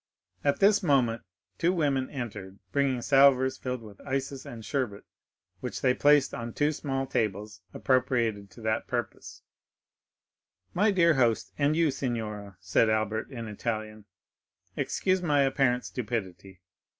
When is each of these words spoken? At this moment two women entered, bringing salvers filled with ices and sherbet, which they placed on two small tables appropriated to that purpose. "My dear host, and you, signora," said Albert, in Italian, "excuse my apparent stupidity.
At 0.43 0.59
this 0.59 0.81
moment 0.81 1.21
two 1.59 1.71
women 1.71 2.09
entered, 2.09 2.57
bringing 2.71 3.03
salvers 3.03 3.55
filled 3.59 3.83
with 3.83 4.01
ices 4.01 4.47
and 4.47 4.65
sherbet, 4.65 5.03
which 5.59 5.81
they 5.81 5.93
placed 5.93 6.33
on 6.33 6.53
two 6.53 6.71
small 6.71 7.05
tables 7.05 7.61
appropriated 7.71 8.49
to 8.49 8.61
that 8.61 8.87
purpose. 8.87 9.43
"My 10.73 10.89
dear 10.89 11.13
host, 11.13 11.53
and 11.55 11.75
you, 11.75 11.91
signora," 11.91 12.57
said 12.59 12.89
Albert, 12.89 13.29
in 13.29 13.47
Italian, 13.47 14.05
"excuse 14.75 15.21
my 15.21 15.41
apparent 15.43 15.85
stupidity. 15.85 16.61